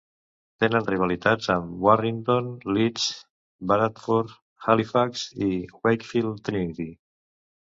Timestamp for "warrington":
1.87-2.47